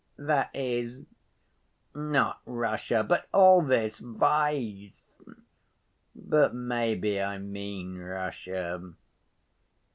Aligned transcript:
That 0.17 0.49
is, 0.55 1.03
not 1.93 2.41
Russia, 2.47 3.03
but 3.03 3.27
all 3.31 3.61
this 3.61 3.99
vice! 3.99 5.21
But 6.15 6.55
maybe 6.55 7.21
I 7.21 7.37
mean 7.37 7.99
Russia. 7.99 8.93